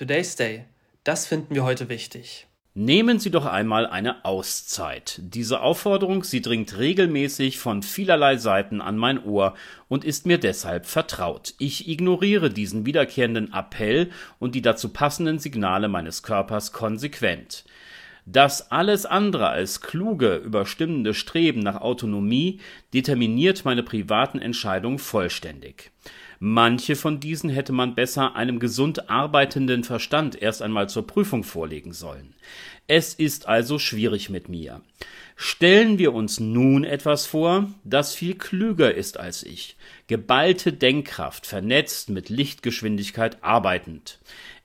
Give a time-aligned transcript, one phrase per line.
[0.00, 0.64] Today's Day.
[1.04, 2.46] Das finden wir heute wichtig.
[2.72, 5.20] Nehmen Sie doch einmal eine Auszeit.
[5.22, 9.54] Diese Aufforderung, sie dringt regelmäßig von vielerlei Seiten an mein Ohr
[9.88, 11.52] und ist mir deshalb vertraut.
[11.58, 14.08] Ich ignoriere diesen wiederkehrenden Appell
[14.38, 17.66] und die dazu passenden Signale meines Körpers konsequent.
[18.24, 22.60] Das alles andere als kluge, überstimmende Streben nach Autonomie
[22.94, 25.90] determiniert meine privaten Entscheidungen vollständig.
[26.42, 31.92] Manche von diesen hätte man besser einem gesund arbeitenden Verstand erst einmal zur Prüfung vorlegen
[31.92, 32.34] sollen.
[32.86, 34.80] Es ist also schwierig mit mir.
[35.36, 39.76] Stellen wir uns nun etwas vor, das viel klüger ist als ich,
[40.06, 44.18] geballte Denkkraft, vernetzt mit Lichtgeschwindigkeit arbeitend.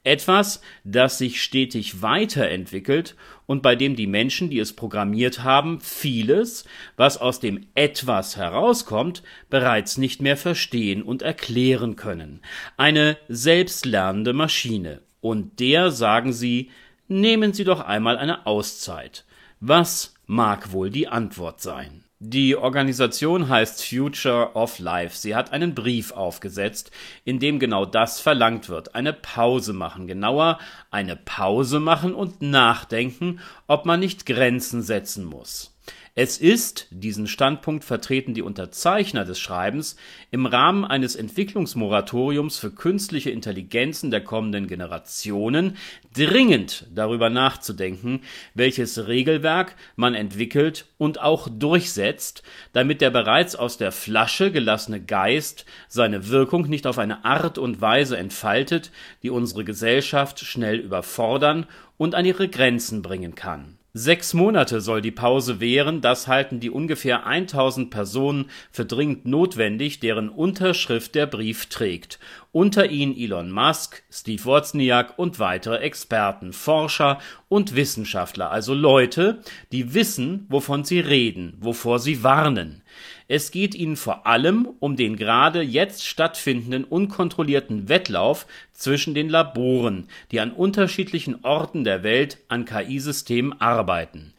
[0.03, 6.65] Etwas, das sich stetig weiterentwickelt und bei dem die Menschen, die es programmiert haben, vieles,
[6.97, 12.41] was aus dem etwas herauskommt, bereits nicht mehr verstehen und erklären können.
[12.75, 15.01] Eine selbstlernende Maschine.
[15.21, 16.69] Und der sagen sie,
[17.07, 19.25] nehmen Sie doch einmal eine Auszeit.
[19.59, 22.05] Was mag wohl die Antwort sein?
[22.19, 25.17] Die Organisation heißt Future of Life.
[25.17, 26.89] Sie hat einen Brief aufgesetzt,
[27.25, 28.95] in dem genau das verlangt wird.
[28.95, 30.07] Eine Pause machen.
[30.07, 30.57] Genauer,
[30.91, 35.74] eine Pause machen und nachdenken, ob man nicht Grenzen setzen muss.
[36.17, 39.97] Es ist, diesen Standpunkt vertreten die Unterzeichner des Schreibens,
[40.31, 45.75] im Rahmen eines Entwicklungsmoratoriums für künstliche Intelligenzen der kommenden Generationen
[46.15, 48.21] dringend darüber nachzudenken,
[48.53, 55.65] welches Regelwerk man entwickelt und auch durchsetzt, damit der bereits aus der Flasche gelassene Geist
[55.89, 61.65] seine Wirkung nicht auf eine Art und Weise entfaltet, die unsere Gesellschaft schnell überfordern
[61.97, 66.69] und an ihre Grenzen bringen kann Sechs Monate soll die Pause währen, das halten die
[66.69, 72.19] ungefähr 1000 Personen für dringend notwendig, deren Unterschrift der Brief trägt.
[72.51, 79.39] Unter ihnen Elon Musk, Steve Wozniak und weitere Experten, Forscher und Wissenschaftler, also Leute,
[79.71, 82.83] die wissen, wovon sie reden, wovor sie warnen.
[83.27, 90.07] Es geht ihnen vor allem um den gerade jetzt stattfindenden unkontrollierten Wettlauf zwischen den Laboren,
[90.31, 94.33] die an unterschiedlichen Orten der Welt an KI-Systemen arbeiten.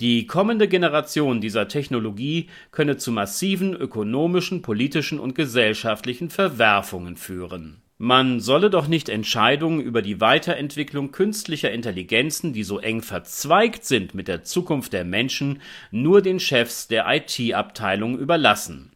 [0.00, 8.40] Die kommende Generation dieser Technologie könne zu massiven ökonomischen, politischen und gesellschaftlichen Verwerfungen führen man
[8.40, 14.26] solle doch nicht Entscheidungen über die Weiterentwicklung künstlicher Intelligenzen, die so eng verzweigt sind mit
[14.26, 18.92] der Zukunft der Menschen, nur den Chefs der IT-Abteilung überlassen.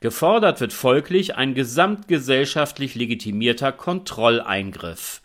[0.00, 5.20] Gefordert wird folglich ein gesamtgesellschaftlich legitimierter Kontrolleingriff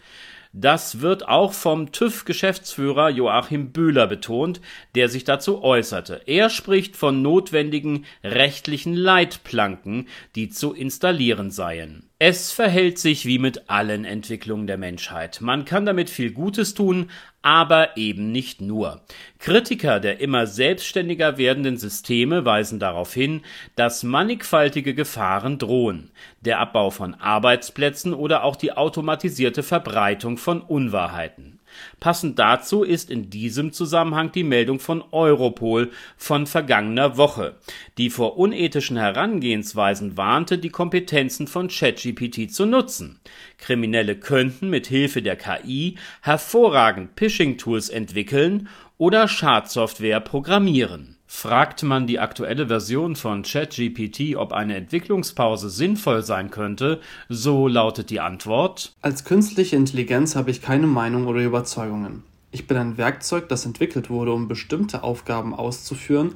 [0.53, 4.59] das wird auch vom TÜV-Geschäftsführer Joachim Bühler betont,
[4.95, 6.22] der sich dazu äußerte.
[6.25, 12.09] Er spricht von notwendigen rechtlichen Leitplanken, die zu installieren seien.
[12.19, 15.41] Es verhält sich wie mit allen Entwicklungen der Menschheit.
[15.41, 17.09] Man kann damit viel Gutes tun,
[17.41, 19.02] aber eben nicht nur.
[19.40, 23.41] Kritiker der immer selbstständiger werdenden Systeme weisen darauf hin,
[23.75, 31.60] dass mannigfaltige Gefahren drohen, der Abbau von Arbeitsplätzen oder auch die automatisierte Verbreitung von Unwahrheiten.
[31.99, 37.55] Passend dazu ist in diesem Zusammenhang die Meldung von Europol von vergangener Woche,
[37.97, 43.19] die vor unethischen Herangehensweisen warnte, die Kompetenzen von ChatGPT zu nutzen.
[43.57, 52.19] Kriminelle könnten mit Hilfe der KI hervorragend Phishing-Tools entwickeln oder Schadsoftware programmieren Fragt man die
[52.19, 56.99] aktuelle Version von ChatGPT, ob eine Entwicklungspause sinnvoll sein könnte,
[57.29, 62.23] so lautet die Antwort Als künstliche Intelligenz habe ich keine Meinung oder Überzeugungen.
[62.51, 66.35] Ich bin ein Werkzeug, das entwickelt wurde, um bestimmte Aufgaben auszuführen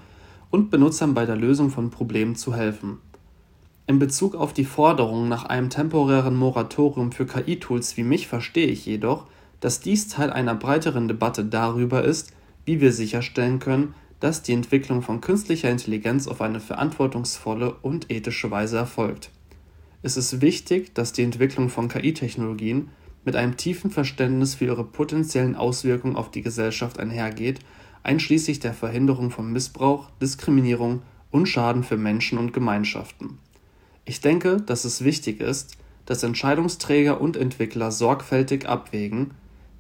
[0.50, 3.00] und Benutzern bei der Lösung von Problemen zu helfen.
[3.88, 8.86] In Bezug auf die Forderung nach einem temporären Moratorium für KI-Tools wie mich verstehe ich
[8.86, 9.26] jedoch,
[9.60, 12.32] dass dies Teil einer breiteren Debatte darüber ist,
[12.64, 18.50] wie wir sicherstellen können, dass die Entwicklung von künstlicher Intelligenz auf eine verantwortungsvolle und ethische
[18.52, 19.30] Weise erfolgt.
[20.02, 22.90] Es ist wichtig, dass die Entwicklung von KI-Technologien
[23.26, 27.60] mit einem tiefen Verständnis für ihre potenziellen Auswirkungen auf die Gesellschaft einhergeht,
[28.04, 31.02] einschließlich der Verhinderung von Missbrauch, Diskriminierung
[31.32, 33.40] und Schaden für Menschen und Gemeinschaften.
[34.06, 39.32] Ich denke, dass es wichtig ist, dass Entscheidungsträger und Entwickler sorgfältig abwägen,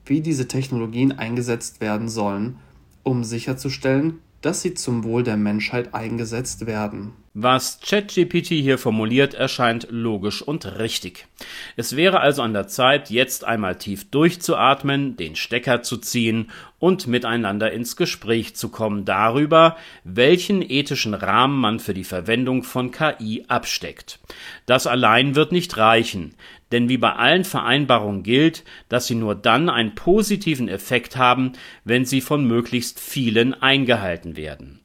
[0.05, 2.57] wie diese Technologien eingesetzt werden sollen,
[3.03, 7.13] um sicherzustellen, dass sie zum Wohl der Menschheit eingesetzt werden.
[7.37, 11.27] Was ChatGPT hier formuliert, erscheint logisch und richtig.
[11.75, 16.49] Es wäre also an der Zeit, jetzt einmal tief durchzuatmen, den Stecker zu ziehen
[16.79, 22.91] und miteinander ins Gespräch zu kommen darüber, welchen ethischen Rahmen man für die Verwendung von
[22.91, 24.19] KI absteckt.
[24.65, 26.35] Das allein wird nicht reichen.
[26.71, 31.51] denn wie bei allen Vereinbarungen gilt, dass sie nur dann einen positiven Effekt haben,
[31.83, 34.79] wenn sie von möglichst vielen eingehalten werden.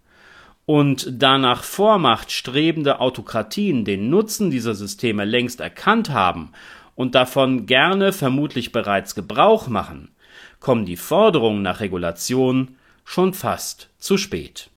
[0.71, 6.53] Und da nach Vormacht strebende Autokratien den Nutzen dieser Systeme längst erkannt haben
[6.95, 10.15] und davon gerne vermutlich bereits Gebrauch machen,
[10.61, 14.71] kommen die Forderungen nach Regulation schon fast zu spät.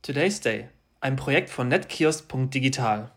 [0.00, 0.70] Today's Day,
[1.02, 3.10] ein Projekt von netkiosk.digital.